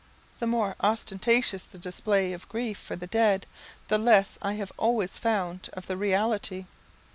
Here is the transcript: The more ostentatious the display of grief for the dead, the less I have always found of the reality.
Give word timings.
The 0.39 0.47
more 0.47 0.75
ostentatious 0.79 1.63
the 1.63 1.77
display 1.77 2.33
of 2.33 2.49
grief 2.49 2.79
for 2.79 2.95
the 2.95 3.05
dead, 3.05 3.45
the 3.87 3.99
less 3.99 4.39
I 4.41 4.53
have 4.53 4.71
always 4.75 5.19
found 5.19 5.69
of 5.73 5.85
the 5.85 5.95
reality. 5.95 6.65